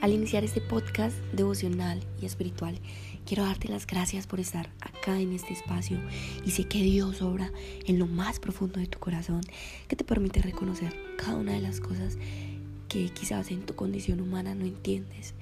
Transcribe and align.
Al 0.00 0.12
iniciar 0.12 0.44
este 0.44 0.60
podcast 0.60 1.16
devocional 1.32 2.00
y 2.22 2.26
espiritual, 2.26 2.78
quiero 3.26 3.42
darte 3.42 3.66
las 3.66 3.84
gracias 3.84 4.28
por 4.28 4.38
estar 4.38 4.70
acá 4.80 5.18
en 5.18 5.32
este 5.32 5.52
espacio 5.52 5.98
y 6.46 6.52
sé 6.52 6.68
que 6.68 6.80
Dios 6.80 7.20
obra 7.20 7.50
en 7.84 7.98
lo 7.98 8.06
más 8.06 8.38
profundo 8.38 8.78
de 8.78 8.86
tu 8.86 9.00
corazón, 9.00 9.40
que 9.88 9.96
te 9.96 10.04
permite 10.04 10.40
reconocer 10.40 10.94
cada 11.16 11.34
una 11.34 11.52
de 11.52 11.60
las 11.60 11.80
cosas 11.80 12.16
que 12.88 13.08
quizás 13.08 13.50
en 13.50 13.66
tu 13.66 13.74
condición 13.74 14.20
humana 14.20 14.54
no 14.54 14.66
entiendes. 14.66 15.34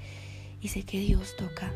Y 0.62 0.68
sé 0.68 0.84
que 0.84 1.00
Dios 1.00 1.36
toca 1.36 1.70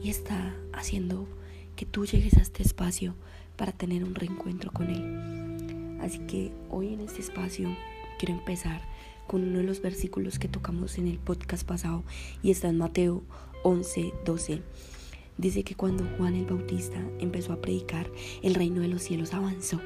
y 0.00 0.08
está 0.08 0.54
haciendo 0.72 1.26
que 1.74 1.86
tú 1.86 2.06
llegues 2.06 2.36
a 2.36 2.42
este 2.42 2.62
espacio 2.62 3.16
para 3.56 3.72
tener 3.72 4.04
un 4.04 4.14
reencuentro 4.14 4.70
con 4.70 4.90
Él. 4.90 5.98
Así 6.00 6.20
que 6.20 6.52
hoy 6.70 6.94
en 6.94 7.00
este 7.00 7.20
espacio 7.20 7.76
quiero 8.20 8.34
empezar 8.34 8.80
con 9.26 9.42
uno 9.42 9.58
de 9.58 9.64
los 9.64 9.80
versículos 9.80 10.38
que 10.38 10.48
tocamos 10.48 10.98
en 10.98 11.08
el 11.08 11.18
podcast 11.18 11.66
pasado 11.66 12.04
y 12.42 12.50
está 12.50 12.68
en 12.68 12.78
Mateo 12.78 13.22
11, 13.62 14.12
12. 14.24 14.62
Dice 15.38 15.64
que 15.64 15.74
cuando 15.74 16.04
Juan 16.16 16.34
el 16.34 16.46
Bautista 16.46 16.98
empezó 17.18 17.52
a 17.52 17.60
predicar, 17.60 18.10
el 18.42 18.54
reino 18.54 18.80
de 18.80 18.88
los 18.88 19.02
cielos 19.02 19.34
avanzó. 19.34 19.80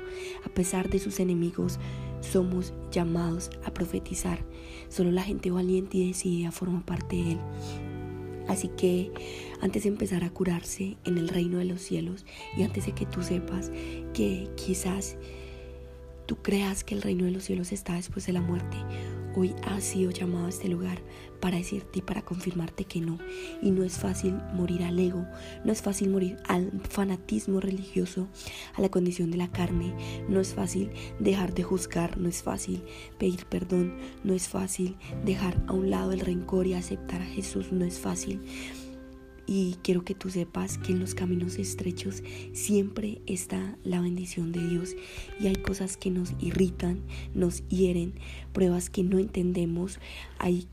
A 0.45 0.49
pesar 0.49 0.91
de 0.91 1.01
sus 1.01 1.19
enemigos, 1.19 1.81
somos 2.21 2.73
llamados 2.93 3.51
a 3.65 3.75
profetizar. 3.75 4.45
Solo 4.89 5.11
la 5.11 5.25
gente 5.25 5.51
valiente 5.51 5.99
y 5.99 6.09
decidida 6.09 6.53
forma 6.53 6.87
parte 6.87 7.17
de 7.17 7.33
él. 7.33 7.39
Así 8.49 8.69
que 8.69 9.11
antes 9.61 9.85
de 9.85 9.89
empezar 9.89 10.25
a 10.25 10.31
curarse 10.31 10.97
en 11.05 11.19
el 11.19 11.29
reino 11.29 11.59
de 11.59 11.65
los 11.65 11.81
cielos 11.81 12.27
y 12.57 12.63
antes 12.63 12.87
de 12.87 12.93
que 12.93 13.07
tú 13.07 13.23
sepas 13.23 13.71
que 14.13 14.49
quizás 14.57 15.17
tú 16.27 16.37
creas 16.37 16.85
que 16.85 16.95
el 16.95 17.03
reino 17.03 17.25
de 17.25 17.33
los 17.33 17.45
cielos 17.45 17.73
está 17.73 17.95
después 17.95 18.27
de 18.27 18.33
la 18.33 18.41
muerte, 18.41 18.77
hoy 19.35 19.55
has 19.65 19.85
sido 19.85 20.11
llamado 20.11 20.47
a 20.47 20.49
este 20.51 20.69
lugar 20.69 20.99
para 21.41 21.57
decirte 21.57 22.01
y 22.01 22.03
para 22.03 22.23
confirmarte 22.23 22.85
que 22.85 23.01
no. 23.01 23.19
Y 23.63 23.71
no 23.71 23.83
es 23.83 23.99
fácil 23.99 24.35
morir 24.55 24.83
al 24.83 24.99
ego, 24.99 25.27
no 25.65 25.73
es 25.73 25.83
fácil 25.83 26.11
morir 26.11 26.37
al 26.47 26.71
fanatismo 26.89 27.61
religioso, 27.61 28.29
a 28.75 28.81
la 28.81 28.91
condición 28.91 29.31
de 29.31 29.39
la 29.39 29.51
carne, 29.51 29.95
no 30.29 30.41
es 30.41 30.55
fácil 30.55 30.91
dejar 31.19 31.55
de 31.55 31.63
juzgar, 31.63 32.19
no 32.19 32.29
es 32.29 32.43
fácil 32.43 32.83
pedir 33.19 33.47
perdón, 33.47 33.97
no 34.25 34.35
es 34.35 34.49
fácil 34.49 34.97
dejar 35.25 35.63
a 35.67 35.73
un 35.73 35.91
lado 35.91 36.13
el 36.13 36.21
rencor 36.21 36.67
y 36.67 36.75
aceptar 36.75 37.23
a 37.23 37.27
Jesús, 37.27 37.73
no 37.73 37.85
es 37.85 37.99
fácil. 37.99 38.41
Y 39.47 39.77
quiero 39.83 40.05
que 40.05 40.15
tú 40.15 40.31
sepas 40.31 40.79
que 40.79 40.93
en 40.93 41.01
los 41.01 41.15
caminos 41.15 41.59
estrechos 41.59 42.23
siempre 42.53 43.21
está 43.27 43.77
la 43.83 44.01
bendición 44.01 44.53
de 44.53 44.67
Dios. 44.67 44.95
Y 45.41 45.49
hay 45.49 45.57
cosas 45.57 45.97
que 45.97 46.11
nos 46.11 46.35
irritan, 46.39 47.01
nos 47.35 47.67
hieren, 47.69 48.15
pruebas 48.53 48.91
que 48.91 49.03
no 49.03 49.19
entendemos. 49.19 49.99
Hay 50.39 50.69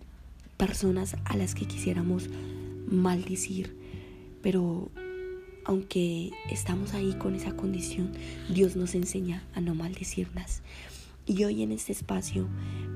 personas 0.57 1.15
a 1.25 1.37
las 1.37 1.55
que 1.55 1.65
quisiéramos 1.65 2.29
maldecir. 2.87 3.75
Pero 4.41 4.91
aunque 5.65 6.31
estamos 6.49 6.93
ahí 6.93 7.13
con 7.13 7.35
esa 7.35 7.55
condición, 7.55 8.11
Dios 8.53 8.75
nos 8.75 8.95
enseña 8.95 9.43
a 9.53 9.61
no 9.61 9.75
maldecirlas. 9.75 10.61
Y 11.29 11.43
hoy 11.43 11.61
en 11.61 11.73
este 11.73 11.91
espacio, 11.91 12.47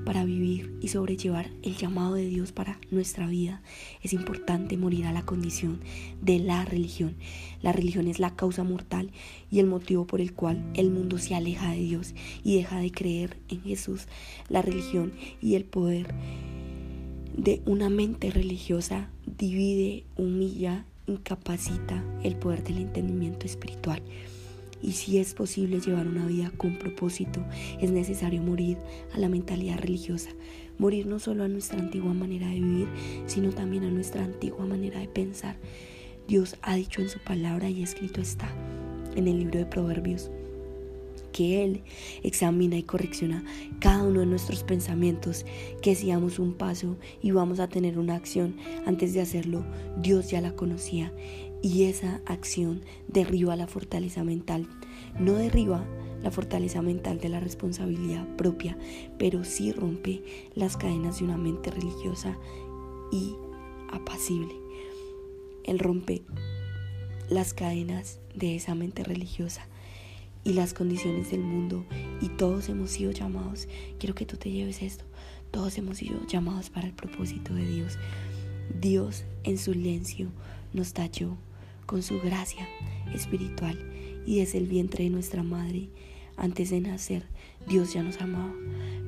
para 0.06 0.24
vivir 0.24 0.74
y 0.80 0.88
sobrellevar 0.88 1.50
el 1.62 1.76
llamado 1.76 2.14
de 2.14 2.24
Dios 2.24 2.50
para 2.50 2.80
nuestra 2.90 3.26
vida, 3.26 3.60
es 4.02 4.14
importante 4.14 4.78
morir 4.78 5.04
a 5.04 5.12
la 5.12 5.26
condición 5.26 5.80
de 6.22 6.38
la 6.38 6.64
religión. 6.64 7.14
La 7.60 7.72
religión 7.72 8.08
es 8.08 8.18
la 8.18 8.34
causa 8.34 8.64
mortal 8.64 9.10
y 9.50 9.58
el 9.58 9.66
motivo 9.66 10.06
por 10.06 10.22
el 10.22 10.32
cual 10.32 10.64
el 10.72 10.90
mundo 10.90 11.18
se 11.18 11.34
aleja 11.34 11.72
de 11.72 11.82
Dios 11.82 12.14
y 12.42 12.56
deja 12.56 12.78
de 12.78 12.90
creer 12.90 13.36
en 13.50 13.60
Jesús. 13.64 14.06
La 14.48 14.62
religión 14.62 15.12
y 15.42 15.56
el 15.56 15.66
poder 15.66 16.14
de 17.36 17.60
una 17.66 17.90
mente 17.90 18.30
religiosa 18.30 19.10
divide, 19.26 20.04
humilla, 20.16 20.86
incapacita 21.06 22.02
el 22.22 22.36
poder 22.36 22.64
del 22.64 22.78
entendimiento 22.78 23.44
espiritual. 23.44 24.02
Y 24.82 24.92
si 24.92 25.18
es 25.18 25.34
posible 25.34 25.80
llevar 25.80 26.08
una 26.08 26.26
vida 26.26 26.52
con 26.56 26.78
propósito, 26.78 27.44
es 27.80 27.90
necesario 27.90 28.42
morir 28.42 28.78
a 29.14 29.18
la 29.18 29.28
mentalidad 29.28 29.78
religiosa. 29.78 30.30
Morir 30.78 31.06
no 31.06 31.18
solo 31.18 31.44
a 31.44 31.48
nuestra 31.48 31.78
antigua 31.78 32.12
manera 32.12 32.48
de 32.48 32.60
vivir, 32.60 32.88
sino 33.26 33.50
también 33.50 33.84
a 33.84 33.90
nuestra 33.90 34.24
antigua 34.24 34.66
manera 34.66 34.98
de 34.98 35.08
pensar. 35.08 35.56
Dios 36.26 36.56
ha 36.62 36.74
dicho 36.74 37.00
en 37.00 37.08
su 37.08 37.20
palabra 37.20 37.70
y 37.70 37.82
escrito 37.82 38.20
está 38.20 38.48
en 39.14 39.28
el 39.28 39.38
libro 39.38 39.58
de 39.58 39.66
Proverbios 39.66 40.30
que 41.32 41.64
Él 41.64 41.82
examina 42.22 42.76
y 42.76 42.82
correcciona 42.82 43.44
cada 43.80 44.04
uno 44.04 44.20
de 44.20 44.26
nuestros 44.26 44.62
pensamientos, 44.62 45.44
que 45.80 45.94
si 45.94 46.12
un 46.12 46.54
paso 46.54 46.96
y 47.22 47.30
vamos 47.30 47.58
a 47.58 47.68
tener 47.68 47.98
una 47.98 48.14
acción, 48.14 48.56
antes 48.86 49.14
de 49.14 49.20
hacerlo, 49.20 49.64
Dios 50.00 50.30
ya 50.30 50.40
la 50.40 50.54
conocía 50.54 51.12
y 51.62 51.84
esa 51.84 52.20
acción 52.26 52.82
derriba 53.08 53.56
la 53.56 53.66
fortaleza 53.66 54.24
mental. 54.24 54.68
No 55.18 55.34
derriba 55.34 55.84
la 56.22 56.30
fortaleza 56.30 56.82
mental 56.82 57.18
de 57.18 57.28
la 57.28 57.40
responsabilidad 57.40 58.26
propia, 58.36 58.76
pero 59.18 59.44
sí 59.44 59.72
rompe 59.72 60.22
las 60.54 60.76
cadenas 60.76 61.18
de 61.18 61.24
una 61.24 61.38
mente 61.38 61.70
religiosa 61.70 62.38
y 63.10 63.34
apacible. 63.90 64.54
Él 65.64 65.78
rompe 65.78 66.22
las 67.28 67.54
cadenas 67.54 68.20
de 68.34 68.56
esa 68.56 68.74
mente 68.74 69.04
religiosa 69.04 69.66
y 70.44 70.54
las 70.54 70.74
condiciones 70.74 71.30
del 71.30 71.40
mundo 71.40 71.84
y 72.20 72.28
todos 72.28 72.68
hemos 72.68 72.90
sido 72.90 73.12
llamados, 73.12 73.68
quiero 73.98 74.14
que 74.14 74.26
tú 74.26 74.36
te 74.36 74.50
lleves 74.50 74.82
esto, 74.82 75.04
todos 75.50 75.76
hemos 75.78 75.98
sido 75.98 76.26
llamados 76.26 76.70
para 76.70 76.86
el 76.86 76.94
propósito 76.94 77.54
de 77.54 77.66
Dios. 77.66 77.98
Dios 78.80 79.24
en 79.44 79.58
su 79.58 79.72
silencio 79.72 80.28
nos 80.72 80.92
talló 80.92 81.36
con 81.86 82.02
su 82.02 82.20
gracia 82.20 82.66
espiritual 83.14 83.78
y 84.26 84.38
desde 84.38 84.58
el 84.58 84.66
vientre 84.66 85.04
de 85.04 85.10
nuestra 85.10 85.42
madre, 85.42 85.88
antes 86.36 86.70
de 86.70 86.80
nacer, 86.80 87.24
Dios 87.68 87.92
ya 87.92 88.02
nos 88.02 88.20
amaba, 88.20 88.54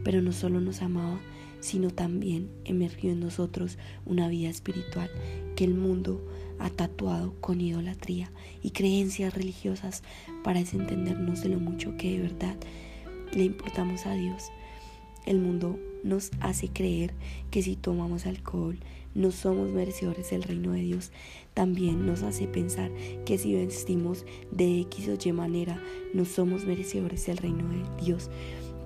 pero 0.04 0.20
no 0.22 0.32
solo 0.32 0.60
nos 0.60 0.82
amaba, 0.82 1.20
sino 1.64 1.88
también 1.90 2.50
emergió 2.66 3.10
en 3.10 3.20
nosotros 3.20 3.78
una 4.04 4.28
vida 4.28 4.50
espiritual 4.50 5.10
que 5.56 5.64
el 5.64 5.74
mundo 5.74 6.22
ha 6.58 6.68
tatuado 6.68 7.32
con 7.40 7.58
idolatría 7.62 8.30
y 8.62 8.72
creencias 8.72 9.32
religiosas 9.32 10.02
para 10.42 10.60
desentendernos 10.60 11.42
de 11.42 11.48
lo 11.48 11.60
mucho 11.60 11.96
que 11.96 12.12
de 12.12 12.20
verdad 12.20 12.56
le 13.32 13.44
importamos 13.44 14.04
a 14.04 14.12
Dios. 14.12 14.50
El 15.24 15.38
mundo 15.38 15.78
nos 16.02 16.32
hace 16.40 16.68
creer 16.68 17.14
que 17.50 17.62
si 17.62 17.76
tomamos 17.76 18.26
alcohol 18.26 18.78
no 19.14 19.30
somos 19.30 19.70
merecedores 19.70 20.28
del 20.30 20.42
reino 20.42 20.72
de 20.72 20.82
Dios. 20.82 21.12
También 21.54 22.04
nos 22.04 22.22
hace 22.22 22.46
pensar 22.46 22.90
que 23.24 23.38
si 23.38 23.54
vestimos 23.54 24.26
de 24.50 24.80
X 24.80 25.08
o 25.08 25.16
Y 25.28 25.32
manera 25.32 25.80
no 26.12 26.26
somos 26.26 26.66
merecedores 26.66 27.24
del 27.24 27.38
reino 27.38 27.66
de 27.68 28.04
Dios. 28.04 28.28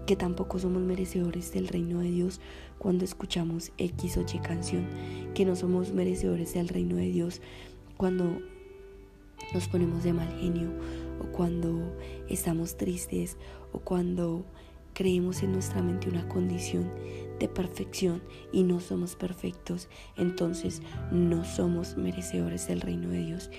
Que 0.07 0.17
tampoco 0.17 0.59
somos 0.59 0.83
merecedores 0.83 1.53
del 1.53 1.69
reino 1.69 2.01
de 2.01 2.11
Dios 2.11 2.41
cuando 2.79 3.05
escuchamos 3.05 3.73
X 3.79 4.17
o 4.17 4.23
Y 4.23 4.39
canción. 4.39 4.87
Que 5.35 5.45
no 5.45 5.57
somos 5.57 5.93
merecedores 5.93 6.55
del 6.55 6.69
reino 6.69 6.97
de 6.97 7.11
Dios 7.11 7.41
cuando 7.97 8.41
nos 9.55 9.69
ponemos 9.69 10.05
de 10.05 10.13
mal 10.13 10.29
genio 10.39 10.71
o 11.21 11.33
cuando 11.33 11.97
estamos 12.29 12.77
tristes 12.77 13.37
o 13.73 13.79
cuando 13.79 14.45
creemos 14.95 15.43
en 15.43 15.53
nuestra 15.53 15.83
mente 15.83 16.09
una 16.09 16.27
condición 16.29 16.91
de 17.39 17.49
perfección 17.49 18.23
y 18.53 18.65
no 18.65 18.81
somos 18.81 19.15
perfectos, 19.15 19.89
entonces 20.17 20.83
no 21.13 21.45
somos 21.45 21.97
merecedores 21.97 22.67
del 22.67 22.81
reino 22.81 23.09
de 23.09 23.25
Dios. 23.25 23.51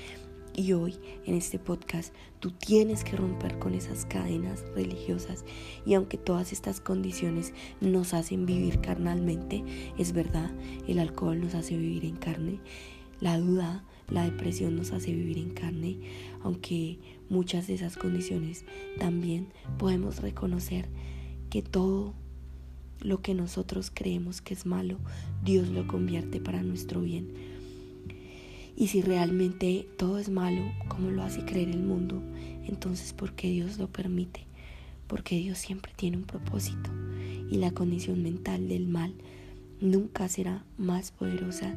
Y 0.56 0.74
hoy 0.74 0.96
en 1.25 1.36
este 1.36 1.60
podcast 1.60 2.13
tú 2.40 2.51
tienes 2.51 3.04
que 3.04 3.16
romper 3.16 3.60
con 3.60 3.74
esas 3.74 4.06
cadenas 4.06 4.63
religiosas 4.75 5.46
y 5.86 5.94
aunque 5.94 6.18
todas 6.18 6.51
estas 6.51 6.81
condiciones 6.81 7.54
nos 7.81 8.13
hacen 8.13 8.46
vivir 8.46 8.81
carnalmente, 8.81 9.63
es 9.98 10.12
verdad, 10.12 10.51
el 10.88 11.00
alcohol 11.00 11.40
nos 11.40 11.56
hace 11.56 11.78
vivir 11.78 12.06
en 12.06 12.18
carne, 12.18 12.60
la 13.19 13.38
duda, 13.38 13.84
la 14.10 14.24
depresión 14.24 14.75
nos 14.75 14.92
hace 14.92 15.13
vivir 15.13 15.38
en 15.38 15.51
carne, 15.51 16.00
aunque 16.42 17.00
muchas 17.30 17.68
de 17.68 17.75
esas 17.75 17.96
condiciones 17.96 18.66
también 18.98 19.48
podemos 19.78 20.22
reconocer 20.22 20.90
que 21.50 21.62
todo 21.62 22.13
lo 23.01 23.22
que 23.22 23.34
nosotros 23.34 23.92
creemos 23.94 24.42
que 24.42 24.54
es 24.54 24.66
malo, 24.66 24.98
Dios 25.44 25.69
lo 25.69 25.88
convierte 25.88 26.40
para 26.40 26.63
nuestro 26.63 27.01
bien. 27.01 27.58
Y 28.79 28.87
si 28.87 29.03
realmente 29.03 29.87
todo 29.97 30.17
es 30.17 30.29
malo, 30.29 30.63
como 30.87 31.11
lo 31.11 31.21
hace 31.21 31.45
creer 31.45 31.69
el 31.69 31.83
mundo, 31.83 32.23
entonces 32.65 33.13
¿por 33.13 33.33
qué 33.33 33.49
Dios 33.49 33.77
lo 33.77 33.87
permite? 33.89 34.45
Porque 35.05 35.37
Dios 35.37 35.59
siempre 35.59 35.91
tiene 35.95 36.17
un 36.17 36.23
propósito 36.23 36.89
y 37.51 37.57
la 37.57 37.69
condición 37.71 38.23
mental 38.23 38.67
del 38.67 38.87
mal 38.87 39.13
nunca 39.81 40.27
será 40.29 40.63
más 40.77 41.11
poderosa 41.11 41.75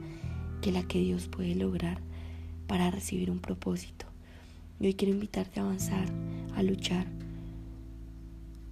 que 0.62 0.72
la 0.72 0.82
que 0.84 1.00
Dios 1.00 1.28
puede 1.28 1.54
lograr 1.54 2.00
para 2.66 2.90
recibir 2.90 3.30
un 3.30 3.40
propósito. 3.40 4.06
Y 4.80 4.86
hoy 4.86 4.94
quiero 4.94 5.12
invitarte 5.12 5.60
a 5.60 5.64
avanzar, 5.64 6.08
a 6.54 6.62
luchar, 6.62 7.06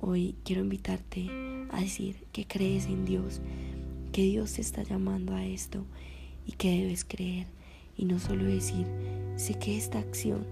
Hoy 0.02 0.34
quiero 0.44 0.62
invitarte 0.62 1.28
a 1.70 1.82
decir 1.82 2.16
que 2.32 2.46
crees 2.46 2.86
en 2.86 3.04
Dios, 3.04 3.42
que 4.12 4.22
Dios 4.22 4.54
te 4.54 4.62
está 4.62 4.82
llamando 4.82 5.34
a 5.34 5.44
esto 5.44 5.84
y 6.46 6.52
que 6.52 6.70
debes 6.70 7.04
creer 7.04 7.46
y 8.00 8.06
no 8.06 8.18
solo 8.18 8.44
decir, 8.44 8.86
sé 9.36 9.54
que 9.58 9.76
esta 9.76 9.98
acción 9.98 10.46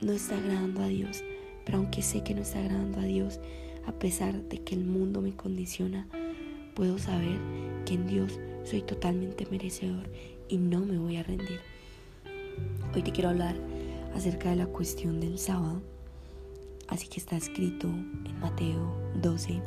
no 0.00 0.12
está 0.12 0.38
agradando 0.38 0.82
a 0.82 0.88
Dios, 0.88 1.22
pero 1.66 1.76
aunque 1.76 2.00
sé 2.00 2.24
que 2.24 2.34
no 2.34 2.40
está 2.40 2.60
agradando 2.60 3.00
a 3.00 3.04
Dios, 3.04 3.38
a 3.86 3.92
pesar 3.92 4.34
de 4.48 4.62
que 4.62 4.74
el 4.74 4.84
mundo 4.86 5.20
me 5.20 5.36
condiciona, 5.36 6.08
puedo 6.74 6.98
saber 6.98 7.38
que 7.84 7.94
en 7.94 8.06
Dios 8.06 8.40
soy 8.64 8.80
totalmente 8.80 9.46
merecedor 9.50 10.08
y 10.48 10.56
no 10.56 10.80
me 10.80 10.96
voy 10.96 11.16
a 11.16 11.22
rendir. 11.22 11.60
Hoy 12.94 13.02
te 13.02 13.12
quiero 13.12 13.28
hablar 13.28 13.54
acerca 14.14 14.48
de 14.48 14.56
la 14.56 14.66
cuestión 14.66 15.20
del 15.20 15.38
sábado. 15.38 15.82
Así 16.88 17.08
que 17.08 17.20
está 17.20 17.36
escrito 17.36 17.88
en 17.88 18.40
Mateo 18.40 18.96
12 19.20 19.60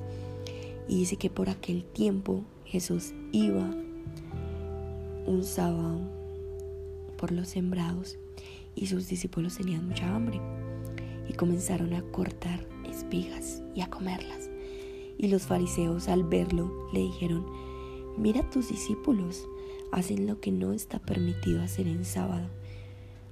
y 0.87 0.97
dice 0.97 1.17
que 1.17 1.29
por 1.29 1.49
aquel 1.49 1.83
tiempo 1.83 2.43
Jesús 2.65 3.13
iba 3.31 3.69
un 5.27 5.43
sábado 5.43 5.99
por 7.17 7.31
los 7.31 7.49
sembrados 7.49 8.17
y 8.75 8.87
sus 8.87 9.07
discípulos 9.07 9.57
tenían 9.57 9.87
mucha 9.87 10.15
hambre 10.15 10.39
y 11.29 11.33
comenzaron 11.33 11.93
a 11.93 12.01
cortar 12.01 12.65
espigas 12.89 13.61
y 13.75 13.81
a 13.81 13.89
comerlas. 13.89 14.49
Y 15.17 15.27
los 15.27 15.43
fariseos 15.43 16.07
al 16.07 16.23
verlo 16.23 16.71
le 16.93 17.01
dijeron, 17.01 17.45
mira 18.17 18.49
tus 18.49 18.69
discípulos, 18.69 19.47
hacen 19.91 20.27
lo 20.27 20.39
que 20.39 20.51
no 20.51 20.73
está 20.73 20.99
permitido 20.99 21.61
hacer 21.61 21.87
en 21.87 22.05
sábado. 22.05 22.47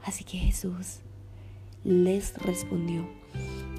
Así 0.03 0.23
que 0.23 0.37
Jesús 0.37 0.99
les 1.83 2.35
respondió, 2.37 3.07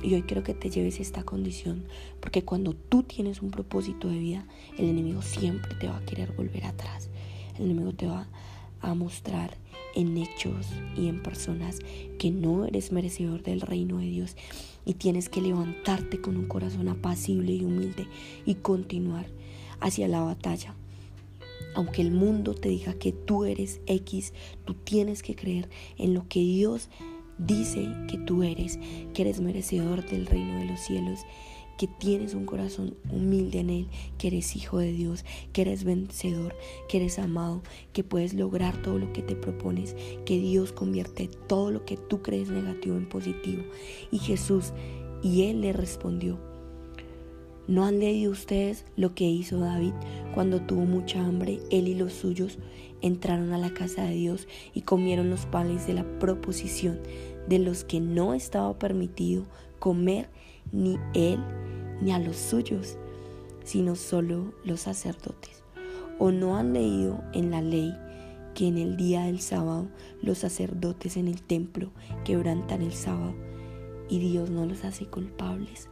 y 0.02 0.14
hoy 0.14 0.22
quiero 0.22 0.44
que 0.44 0.54
te 0.54 0.70
lleves 0.70 1.00
esta 1.00 1.24
condición, 1.24 1.84
porque 2.20 2.44
cuando 2.44 2.74
tú 2.74 3.02
tienes 3.02 3.42
un 3.42 3.50
propósito 3.50 4.08
de 4.08 4.18
vida, 4.18 4.46
el 4.78 4.86
enemigo 4.86 5.22
siempre 5.22 5.74
te 5.74 5.88
va 5.88 5.96
a 5.96 6.04
querer 6.04 6.32
volver 6.32 6.64
atrás. 6.64 7.08
El 7.58 7.66
enemigo 7.66 7.92
te 7.92 8.06
va 8.06 8.28
a 8.80 8.94
mostrar 8.94 9.56
en 9.94 10.16
hechos 10.18 10.66
y 10.96 11.08
en 11.08 11.22
personas 11.22 11.78
que 12.18 12.30
no 12.30 12.66
eres 12.66 12.92
merecedor 12.92 13.42
del 13.42 13.62
reino 13.62 13.98
de 13.98 14.06
Dios 14.06 14.36
y 14.84 14.94
tienes 14.94 15.28
que 15.28 15.40
levantarte 15.40 16.20
con 16.20 16.36
un 16.36 16.46
corazón 16.46 16.88
apacible 16.88 17.52
y 17.52 17.64
humilde 17.64 18.06
y 18.44 18.56
continuar 18.56 19.26
hacia 19.80 20.06
la 20.06 20.20
batalla. 20.20 20.74
Aunque 21.74 22.02
el 22.02 22.10
mundo 22.10 22.54
te 22.54 22.68
diga 22.68 22.94
que 22.94 23.12
tú 23.12 23.44
eres 23.44 23.80
X, 23.86 24.32
tú 24.64 24.74
tienes 24.74 25.22
que 25.22 25.34
creer 25.34 25.68
en 25.98 26.14
lo 26.14 26.26
que 26.28 26.40
Dios 26.40 26.88
dice 27.38 27.88
que 28.08 28.16
tú 28.18 28.42
eres, 28.42 28.78
que 29.12 29.22
eres 29.22 29.40
merecedor 29.40 30.08
del 30.08 30.26
reino 30.26 30.58
de 30.58 30.66
los 30.66 30.80
cielos 30.80 31.20
que 31.76 31.86
tienes 31.86 32.34
un 32.34 32.46
corazón 32.46 32.96
humilde 33.10 33.60
en 33.60 33.70
Él, 33.70 33.86
que 34.18 34.28
eres 34.28 34.56
hijo 34.56 34.78
de 34.78 34.92
Dios, 34.92 35.24
que 35.52 35.62
eres 35.62 35.84
vencedor, 35.84 36.54
que 36.88 36.98
eres 36.98 37.18
amado, 37.18 37.62
que 37.92 38.04
puedes 38.04 38.34
lograr 38.34 38.80
todo 38.82 38.98
lo 38.98 39.12
que 39.12 39.22
te 39.22 39.36
propones, 39.36 39.96
que 40.24 40.38
Dios 40.38 40.72
convierte 40.72 41.28
todo 41.46 41.70
lo 41.70 41.84
que 41.84 41.96
tú 41.96 42.22
crees 42.22 42.48
negativo 42.48 42.96
en 42.96 43.08
positivo. 43.08 43.62
Y 44.10 44.18
Jesús, 44.18 44.72
y 45.22 45.42
Él 45.44 45.60
le 45.60 45.72
respondió, 45.72 46.38
¿no 47.68 47.84
han 47.84 47.98
leído 47.98 48.32
ustedes 48.32 48.84
lo 48.96 49.14
que 49.14 49.24
hizo 49.24 49.58
David 49.58 49.92
cuando 50.34 50.60
tuvo 50.62 50.84
mucha 50.84 51.24
hambre? 51.24 51.60
Él 51.70 51.88
y 51.88 51.94
los 51.94 52.12
suyos 52.12 52.58
entraron 53.02 53.52
a 53.52 53.58
la 53.58 53.74
casa 53.74 54.04
de 54.04 54.14
Dios 54.14 54.48
y 54.72 54.82
comieron 54.82 55.30
los 55.30 55.46
panes 55.46 55.86
de 55.86 55.94
la 55.94 56.18
proposición 56.18 57.00
de 57.48 57.58
los 57.58 57.84
que 57.84 58.00
no 58.00 58.34
estaba 58.34 58.78
permitido 58.78 59.44
comer 59.78 60.28
ni 60.72 60.98
él 61.14 61.38
ni 62.00 62.12
a 62.12 62.18
los 62.18 62.36
suyos, 62.36 62.98
sino 63.64 63.96
solo 63.96 64.52
los 64.64 64.80
sacerdotes. 64.80 65.62
¿O 66.18 66.30
no 66.30 66.56
han 66.56 66.72
leído 66.72 67.22
en 67.32 67.50
la 67.50 67.60
ley 67.60 67.94
que 68.54 68.68
en 68.68 68.78
el 68.78 68.96
día 68.96 69.24
del 69.24 69.40
sábado 69.40 69.88
los 70.22 70.38
sacerdotes 70.38 71.16
en 71.16 71.28
el 71.28 71.42
templo 71.42 71.90
quebrantan 72.24 72.82
el 72.82 72.92
sábado 72.92 73.34
y 74.08 74.18
Dios 74.18 74.50
no 74.50 74.64
los 74.66 74.84
hace 74.84 75.06
culpables? 75.06 75.88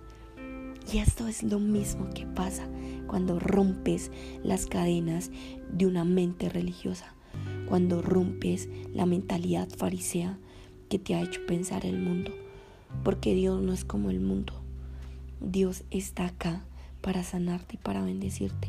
Y 0.93 0.99
esto 0.99 1.29
es 1.29 1.43
lo 1.43 1.59
mismo 1.59 2.11
que 2.15 2.27
pasa 2.27 2.69
cuando 3.07 3.39
rompes 3.39 4.11
las 4.43 4.67
cadenas 4.67 5.31
de 5.71 5.87
una 5.87 6.05
mente 6.05 6.49
religiosa, 6.49 7.15
cuando 7.67 8.03
rompes 8.03 8.69
la 8.93 9.07
mentalidad 9.07 9.69
farisea 9.69 10.39
que 10.95 11.01
te 11.01 11.17
ha 11.17 11.23
hecho 11.23 11.45
pensar 11.45 11.85
el 11.85 11.99
mundo, 11.99 12.31
porque 13.03 13.35
Dios 13.35 13.61
no 13.61 13.73
es 13.73 13.85
como 13.85 14.11
el 14.11 14.21
mundo. 14.21 14.53
Dios 15.41 15.83
está 15.91 16.27
acá 16.27 16.65
para 17.01 17.25
sanarte 17.25 17.75
y 17.75 17.79
para 17.79 18.05
bendecirte. 18.05 18.69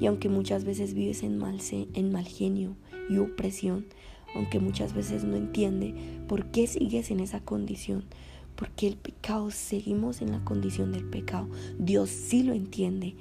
Y 0.00 0.06
aunque 0.06 0.30
muchas 0.30 0.64
veces 0.64 0.94
vives 0.94 1.22
en 1.22 1.36
mal, 1.36 1.60
en 1.70 2.10
mal 2.10 2.26
genio 2.26 2.74
y 3.10 3.18
opresión, 3.18 3.84
aunque 4.34 4.60
muchas 4.60 4.94
veces 4.94 5.24
no 5.24 5.36
entiende 5.36 5.94
por 6.26 6.46
qué 6.46 6.66
sigues 6.66 7.10
en 7.10 7.20
esa 7.20 7.40
condición, 7.40 8.04
porque 8.56 8.86
el 8.86 8.96
pecado, 8.96 9.50
seguimos 9.50 10.22
en 10.22 10.32
la 10.32 10.42
condición 10.44 10.90
del 10.90 11.04
pecado, 11.04 11.50
Dios 11.78 12.08
sí 12.08 12.44
lo 12.44 12.54
entiende. 12.54 13.14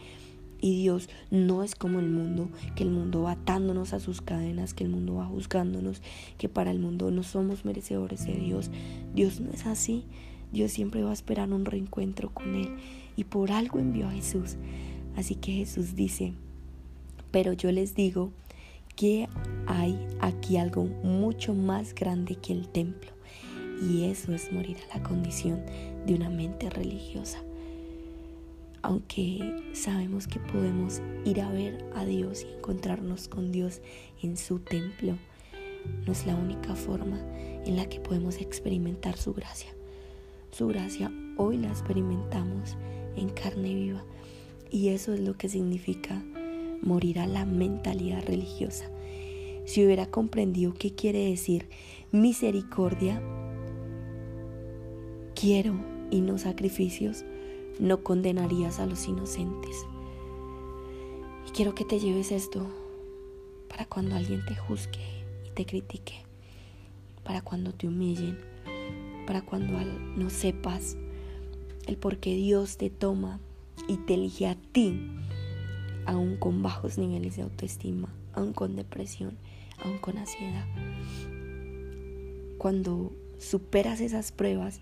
Y 0.61 0.79
Dios 0.79 1.09
no 1.31 1.63
es 1.63 1.73
como 1.75 1.99
el 1.99 2.09
mundo, 2.09 2.47
que 2.75 2.83
el 2.83 2.91
mundo 2.91 3.23
va 3.23 3.31
atándonos 3.31 3.93
a 3.93 3.99
sus 3.99 4.21
cadenas, 4.21 4.75
que 4.75 4.83
el 4.83 4.91
mundo 4.91 5.15
va 5.15 5.25
juzgándonos, 5.25 6.01
que 6.37 6.49
para 6.49 6.69
el 6.69 6.79
mundo 6.79 7.09
no 7.09 7.23
somos 7.23 7.65
merecedores 7.65 8.25
de 8.25 8.35
Dios. 8.35 8.69
Dios 9.13 9.39
no 9.39 9.51
es 9.51 9.65
así. 9.65 10.05
Dios 10.51 10.71
siempre 10.71 11.01
va 11.01 11.09
a 11.09 11.13
esperar 11.13 11.51
un 11.51 11.65
reencuentro 11.65 12.29
con 12.29 12.55
Él 12.55 12.75
y 13.15 13.23
por 13.23 13.51
algo 13.51 13.79
envió 13.79 14.07
a 14.07 14.11
Jesús. 14.11 14.57
Así 15.15 15.35
que 15.35 15.51
Jesús 15.51 15.95
dice, 15.95 16.33
pero 17.31 17.53
yo 17.53 17.71
les 17.71 17.95
digo 17.95 18.31
que 18.95 19.27
hay 19.65 19.97
aquí 20.19 20.57
algo 20.57 20.83
mucho 20.83 21.53
más 21.53 21.95
grande 21.95 22.35
que 22.35 22.53
el 22.53 22.67
templo 22.67 23.11
y 23.89 24.03
eso 24.03 24.33
es 24.33 24.51
morir 24.51 24.77
a 24.91 24.97
la 24.97 25.03
condición 25.03 25.61
de 26.05 26.13
una 26.13 26.29
mente 26.29 26.69
religiosa. 26.69 27.39
Aunque 28.83 29.39
sabemos 29.73 30.27
que 30.27 30.39
podemos 30.39 31.01
ir 31.23 31.41
a 31.41 31.51
ver 31.51 31.85
a 31.95 32.03
Dios 32.03 32.43
y 32.43 32.57
encontrarnos 32.57 33.27
con 33.27 33.51
Dios 33.51 33.81
en 34.23 34.37
su 34.37 34.59
templo, 34.59 35.17
no 36.05 36.11
es 36.11 36.25
la 36.25 36.35
única 36.35 36.75
forma 36.75 37.19
en 37.65 37.75
la 37.75 37.87
que 37.87 37.99
podemos 37.99 38.37
experimentar 38.37 39.17
su 39.17 39.33
gracia. 39.33 39.69
Su 40.51 40.67
gracia 40.67 41.11
hoy 41.37 41.57
la 41.57 41.69
experimentamos 41.69 42.75
en 43.15 43.29
carne 43.29 43.73
viva 43.73 44.03
y 44.71 44.89
eso 44.89 45.13
es 45.13 45.19
lo 45.19 45.37
que 45.37 45.49
significa 45.49 46.23
morir 46.81 47.19
a 47.19 47.27
la 47.27 47.45
mentalidad 47.45 48.25
religiosa. 48.25 48.89
Si 49.65 49.85
hubiera 49.85 50.07
comprendido 50.07 50.73
qué 50.73 50.93
quiere 50.93 51.29
decir 51.29 51.67
misericordia, 52.11 53.21
quiero 55.35 55.75
y 56.09 56.21
no 56.21 56.37
sacrificios, 56.37 57.23
no 57.81 58.01
condenarías 58.01 58.79
a 58.79 58.85
los 58.85 59.05
inocentes. 59.09 59.75
Y 61.45 61.51
quiero 61.51 61.75
que 61.75 61.83
te 61.83 61.99
lleves 61.99 62.31
esto 62.31 62.65
para 63.67 63.85
cuando 63.85 64.15
alguien 64.15 64.45
te 64.45 64.55
juzgue 64.55 65.25
y 65.45 65.49
te 65.49 65.65
critique, 65.65 66.23
para 67.25 67.41
cuando 67.41 67.73
te 67.73 67.87
humillen 67.87 68.37
para 69.25 69.41
cuando 69.41 69.79
no 70.17 70.29
sepas 70.29 70.97
el 71.87 71.97
por 71.97 72.17
qué 72.17 72.35
Dios 72.35 72.77
te 72.77 72.89
toma 72.89 73.39
y 73.87 73.95
te 73.97 74.15
elige 74.15 74.47
a 74.47 74.55
ti, 74.55 75.09
aún 76.05 76.37
con 76.37 76.61
bajos 76.61 76.97
niveles 76.97 77.37
de 77.37 77.43
autoestima, 77.43 78.13
aún 78.33 78.53
con 78.53 78.75
depresión, 78.75 79.37
aún 79.83 79.99
con 79.99 80.17
ansiedad. 80.17 80.65
Cuando 82.57 83.13
superas 83.39 84.01
esas 84.01 84.31
pruebas, 84.31 84.81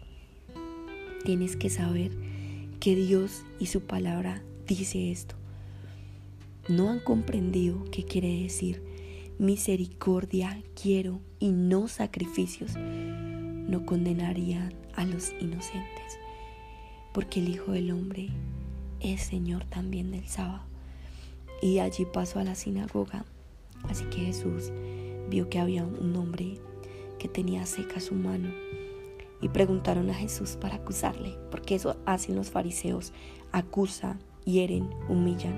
tienes 1.23 1.55
que 1.55 1.69
saber 1.69 2.11
que 2.79 2.95
Dios 2.95 3.43
y 3.59 3.65
su 3.65 3.81
palabra 3.81 4.41
dice 4.67 5.11
esto. 5.11 5.35
No 6.67 6.89
han 6.89 6.99
comprendido 6.99 7.83
qué 7.91 8.05
quiere 8.05 8.43
decir 8.43 8.81
misericordia 9.37 10.61
quiero 10.81 11.21
y 11.39 11.51
no 11.51 11.87
sacrificios 11.87 12.75
no 12.75 13.85
condenarían 13.85 14.73
a 14.95 15.05
los 15.05 15.31
inocentes, 15.39 16.19
porque 17.13 17.39
el 17.39 17.49
Hijo 17.49 17.71
del 17.71 17.91
Hombre 17.91 18.29
es 18.99 19.21
Señor 19.21 19.63
también 19.65 20.11
del 20.11 20.27
sábado. 20.27 20.63
Y 21.61 21.79
allí 21.79 22.05
pasó 22.05 22.39
a 22.39 22.43
la 22.43 22.55
sinagoga. 22.55 23.25
Así 23.83 24.05
que 24.05 24.25
Jesús 24.25 24.71
vio 25.29 25.49
que 25.49 25.59
había 25.59 25.85
un 25.85 26.15
hombre 26.15 26.57
que 27.17 27.27
tenía 27.27 27.65
seca 27.65 27.99
su 27.99 28.15
mano 28.15 28.49
y 29.41 29.49
preguntaron 29.49 30.09
a 30.09 30.13
Jesús 30.13 30.57
para 30.59 30.75
acusarle, 30.75 31.37
porque 31.51 31.75
eso 31.75 31.97
hacen 32.05 32.35
los 32.35 32.49
fariseos, 32.49 33.13
acusa, 33.51 34.17
hieren, 34.45 34.89
humillan. 35.07 35.55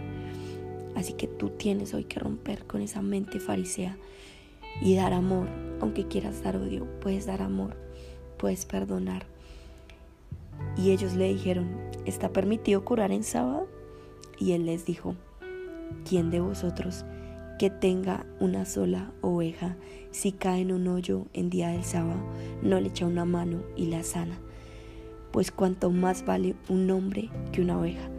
Así 0.95 1.13
que 1.13 1.27
tú 1.27 1.49
tienes 1.49 1.93
hoy 1.93 2.03
que 2.03 2.19
romper 2.19 2.65
con 2.65 2.81
esa 2.81 3.01
mente 3.01 3.39
farisea 3.39 3.97
y 4.81 4.95
dar 4.95 5.13
amor, 5.13 5.47
aunque 5.79 6.07
quieras 6.07 6.43
dar 6.43 6.57
odio, 6.57 6.87
puedes 6.99 7.25
dar 7.25 7.41
amor 7.41 7.75
puedes 8.41 8.65
perdonar. 8.65 9.27
Y 10.75 10.91
ellos 10.91 11.13
le 11.13 11.27
dijeron, 11.27 11.69
¿está 12.05 12.29
permitido 12.29 12.83
curar 12.83 13.11
en 13.11 13.23
sábado? 13.23 13.67
Y 14.39 14.53
él 14.53 14.65
les 14.65 14.83
dijo, 14.85 15.15
¿quién 16.09 16.31
de 16.31 16.39
vosotros 16.39 17.05
que 17.61 17.69
tenga 17.69 18.25
una 18.39 18.65
sola 18.65 19.11
oveja, 19.21 19.77
si 20.09 20.31
cae 20.31 20.61
en 20.61 20.71
un 20.71 20.87
hoyo 20.87 21.27
en 21.31 21.51
día 21.51 21.69
del 21.69 21.83
sábado, 21.83 22.19
no 22.63 22.79
le 22.79 22.87
echa 22.87 23.05
una 23.05 23.23
mano 23.23 23.61
y 23.77 23.85
la 23.85 24.01
sana, 24.01 24.39
pues 25.31 25.51
cuanto 25.51 25.91
más 25.91 26.25
vale 26.25 26.55
un 26.69 26.89
hombre 26.89 27.29
que 27.51 27.61
una 27.61 27.77
oveja. 27.77 28.09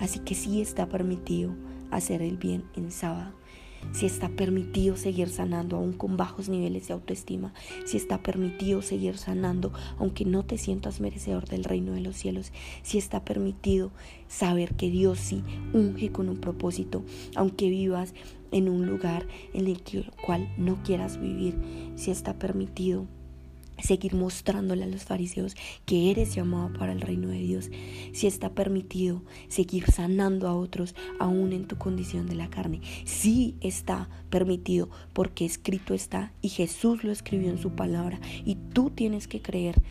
Así 0.00 0.18
que 0.18 0.34
sí 0.34 0.60
está 0.60 0.86
permitido 0.90 1.54
hacer 1.90 2.20
el 2.20 2.36
bien 2.36 2.64
en 2.76 2.90
sábado. 2.90 3.32
Si 3.92 4.04
está 4.04 4.28
permitido 4.28 4.96
seguir 4.96 5.30
sanando 5.30 5.78
aún 5.78 5.94
con 5.94 6.18
bajos 6.18 6.50
niveles 6.50 6.88
de 6.88 6.92
autoestima, 6.92 7.54
si 7.86 7.96
está 7.96 8.22
permitido 8.22 8.82
seguir 8.82 9.16
sanando 9.16 9.72
aunque 9.98 10.26
no 10.26 10.44
te 10.44 10.58
sientas 10.58 11.00
merecedor 11.00 11.48
del 11.48 11.64
reino 11.64 11.92
de 11.92 12.02
los 12.02 12.16
cielos, 12.16 12.52
si 12.82 12.98
está 12.98 13.24
permitido 13.24 13.92
saber 14.28 14.74
que 14.74 14.90
Dios 14.90 15.18
sí 15.18 15.42
unge 15.72 16.12
con 16.12 16.28
un 16.28 16.36
propósito, 16.36 17.02
aunque 17.34 17.70
vivas 17.70 18.12
en 18.52 18.68
un 18.68 18.86
lugar 18.86 19.26
en 19.52 19.66
el 19.66 19.82
cual 20.24 20.52
no 20.56 20.82
quieras 20.82 21.20
vivir, 21.20 21.58
si 21.96 22.10
está 22.10 22.38
permitido 22.38 23.06
seguir 23.78 24.14
mostrándole 24.14 24.84
a 24.84 24.86
los 24.86 25.04
fariseos 25.04 25.56
que 25.86 26.10
eres 26.10 26.34
llamado 26.34 26.72
para 26.78 26.92
el 26.92 27.00
reino 27.00 27.28
de 27.28 27.38
Dios, 27.38 27.70
si 28.12 28.26
está 28.26 28.50
permitido 28.50 29.22
seguir 29.48 29.90
sanando 29.90 30.48
a 30.48 30.54
otros 30.54 30.94
aún 31.18 31.52
en 31.52 31.66
tu 31.66 31.76
condición 31.76 32.26
de 32.26 32.34
la 32.34 32.48
carne, 32.48 32.80
si 33.04 33.56
está 33.60 34.08
permitido 34.30 34.88
porque 35.12 35.44
escrito 35.44 35.94
está 35.94 36.32
y 36.42 36.48
Jesús 36.48 37.04
lo 37.04 37.12
escribió 37.12 37.50
en 37.50 37.58
su 37.58 37.70
palabra 37.70 38.20
y 38.44 38.54
tú 38.54 38.90
tienes 38.90 39.26
que 39.26 39.42
creer 39.42 39.82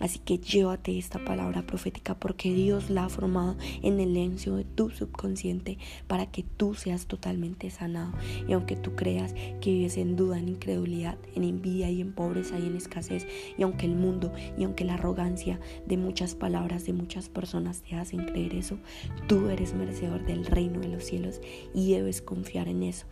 Así 0.00 0.18
que 0.18 0.38
llévate 0.38 0.98
esta 0.98 1.24
palabra 1.24 1.66
profética 1.66 2.14
porque 2.18 2.52
Dios 2.52 2.90
la 2.90 3.04
ha 3.04 3.08
formado 3.08 3.56
en 3.82 4.00
el 4.00 4.14
lencio 4.14 4.56
de 4.56 4.64
tu 4.64 4.90
subconsciente 4.90 5.78
para 6.06 6.30
que 6.30 6.42
tú 6.42 6.74
seas 6.74 7.06
totalmente 7.06 7.70
sanado. 7.70 8.12
Y 8.46 8.52
aunque 8.52 8.76
tú 8.76 8.94
creas 8.94 9.34
que 9.60 9.72
vives 9.72 9.96
en 9.96 10.16
duda, 10.16 10.38
en 10.38 10.48
incredulidad, 10.48 11.18
en 11.34 11.44
envidia 11.44 11.90
y 11.90 12.00
en 12.00 12.12
pobreza 12.12 12.58
y 12.58 12.66
en 12.66 12.76
escasez, 12.76 13.26
y 13.56 13.62
aunque 13.62 13.86
el 13.86 13.94
mundo 13.94 14.32
y 14.56 14.64
aunque 14.64 14.84
la 14.84 14.94
arrogancia 14.94 15.60
de 15.86 15.96
muchas 15.96 16.34
palabras 16.34 16.84
de 16.84 16.92
muchas 16.92 17.28
personas 17.28 17.82
te 17.82 17.96
hacen 17.96 18.26
creer 18.26 18.54
eso, 18.54 18.78
tú 19.26 19.48
eres 19.48 19.74
merecedor 19.74 20.24
del 20.24 20.46
reino 20.46 20.80
de 20.80 20.88
los 20.88 21.04
cielos 21.04 21.40
y 21.74 21.92
debes 21.92 22.22
confiar 22.22 22.68
en 22.68 22.82
eso. 22.82 23.06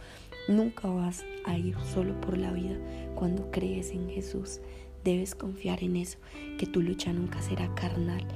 Nunca 0.48 0.88
vas 0.88 1.24
a 1.44 1.58
ir 1.58 1.76
solo 1.92 2.20
por 2.20 2.38
la 2.38 2.52
vida 2.52 2.76
cuando 3.16 3.50
crees 3.50 3.90
en 3.90 4.08
Jesús. 4.08 4.60
Debes 5.06 5.36
confiar 5.36 5.84
en 5.84 5.94
eso, 5.94 6.18
que 6.58 6.66
tu 6.66 6.82
lucha 6.82 7.12
nunca 7.12 7.40
será 7.40 7.72
carnal, 7.76 8.26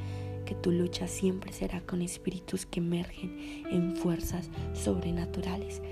que 0.46 0.54
tu 0.54 0.70
lucha 0.70 1.08
siempre 1.08 1.52
será 1.52 1.80
con 1.80 2.00
espíritus 2.00 2.64
que 2.64 2.78
emergen 2.78 3.64
en 3.72 3.96
fuerzas 3.96 4.48
sobrenaturales, 4.72 5.82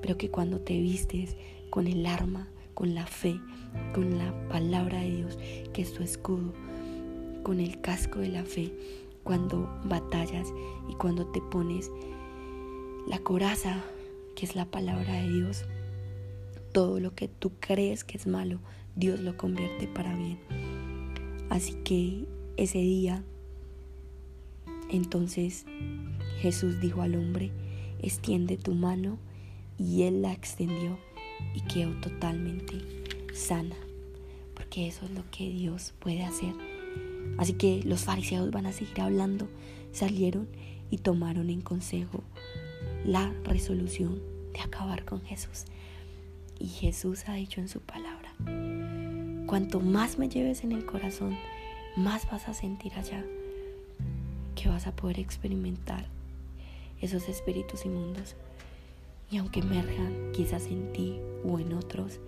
pero 0.00 0.16
que 0.16 0.30
cuando 0.30 0.60
te 0.60 0.80
vistes 0.80 1.34
con 1.68 1.88
el 1.88 2.06
arma, 2.06 2.46
con 2.74 2.94
la 2.94 3.08
fe, 3.08 3.40
con 3.92 4.18
la 4.18 4.32
palabra 4.48 5.00
de 5.00 5.16
Dios, 5.16 5.36
que 5.72 5.82
es 5.82 5.92
tu 5.92 6.04
escudo, 6.04 6.54
con 7.42 7.58
el 7.58 7.80
casco 7.80 8.20
de 8.20 8.28
la 8.28 8.44
fe, 8.44 8.72
cuando 9.24 9.68
batallas 9.82 10.46
y 10.88 10.94
cuando 10.94 11.26
te 11.26 11.40
pones 11.40 11.90
la 13.08 13.18
coraza, 13.18 13.82
que 14.36 14.46
es 14.46 14.54
la 14.54 14.66
palabra 14.66 15.12
de 15.22 15.28
Dios, 15.28 15.64
todo 16.70 17.00
lo 17.00 17.16
que 17.16 17.26
tú 17.26 17.50
crees 17.58 18.04
que 18.04 18.16
es 18.16 18.28
malo, 18.28 18.60
Dios 18.96 19.20
lo 19.20 19.36
convierte 19.36 19.86
para 19.88 20.14
bien. 20.16 20.38
Así 21.48 21.74
que 21.84 22.26
ese 22.56 22.78
día, 22.78 23.24
entonces 24.90 25.66
Jesús 26.40 26.80
dijo 26.80 27.02
al 27.02 27.14
hombre, 27.16 27.50
extiende 28.02 28.56
tu 28.56 28.74
mano, 28.74 29.18
y 29.78 30.02
él 30.02 30.20
la 30.20 30.32
extendió 30.32 30.98
y 31.54 31.62
quedó 31.62 31.92
totalmente 32.00 32.74
sana, 33.32 33.76
porque 34.54 34.86
eso 34.86 35.06
es 35.06 35.10
lo 35.12 35.24
que 35.30 35.48
Dios 35.48 35.94
puede 35.98 36.22
hacer. 36.22 36.54
Así 37.38 37.54
que 37.54 37.82
los 37.84 38.04
fariseos 38.04 38.50
van 38.50 38.66
a 38.66 38.72
seguir 38.72 39.00
hablando, 39.00 39.48
salieron 39.92 40.48
y 40.90 40.98
tomaron 40.98 41.48
en 41.48 41.62
consejo 41.62 42.22
la 43.06 43.32
resolución 43.44 44.20
de 44.52 44.60
acabar 44.60 45.04
con 45.06 45.22
Jesús. 45.22 45.64
Y 46.58 46.66
Jesús 46.66 47.26
ha 47.26 47.34
dicho 47.34 47.60
en 47.60 47.68
su 47.68 47.80
palabra, 47.80 48.09
cuanto 49.50 49.80
más 49.80 50.16
me 50.16 50.28
lleves 50.28 50.62
en 50.62 50.70
el 50.70 50.86
corazón, 50.86 51.36
más 51.96 52.30
vas 52.30 52.46
a 52.46 52.54
sentir 52.54 52.94
allá 52.94 53.24
que 54.54 54.68
vas 54.68 54.86
a 54.86 54.94
poder 54.94 55.18
experimentar 55.18 56.06
esos 57.00 57.28
espíritus 57.28 57.84
inmundos. 57.84 58.36
Y 59.28 59.38
aunque 59.38 59.58
emerjan 59.58 60.30
quizás 60.32 60.66
en 60.66 60.92
ti 60.92 61.18
o 61.44 61.58
en 61.58 61.72
otros, 61.72 62.20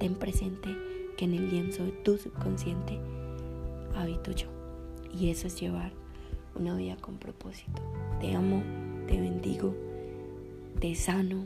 ten 0.00 0.14
presente 0.14 0.70
que 1.18 1.26
en 1.26 1.34
el 1.34 1.50
lienzo 1.50 1.84
de 1.84 1.92
tu 1.92 2.16
subconsciente 2.16 2.98
habito 3.94 4.32
yo. 4.32 4.46
Y 5.12 5.28
eso 5.28 5.48
es 5.48 5.60
llevar 5.60 5.92
una 6.54 6.74
vida 6.74 6.96
con 6.96 7.18
propósito. 7.18 7.82
Te 8.18 8.34
amo, 8.34 8.62
te 9.06 9.20
bendigo, 9.20 9.74
te 10.80 10.94
sano 10.94 11.44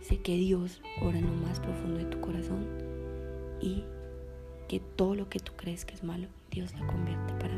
Sé 0.00 0.18
que 0.18 0.34
Dios 0.34 0.80
ora 1.00 1.16
en 1.16 1.26
lo 1.26 1.46
más 1.46 1.60
profundo 1.60 1.98
de 1.98 2.06
tu 2.06 2.20
corazón 2.20 2.66
y 3.60 3.84
que 4.68 4.80
todo 4.80 5.14
lo 5.14 5.28
que 5.28 5.38
tú 5.38 5.52
crees 5.56 5.84
que 5.84 5.94
es 5.94 6.02
malo, 6.02 6.28
Dios 6.50 6.72
lo 6.78 6.86
convierte 6.86 7.32
para 7.34 7.54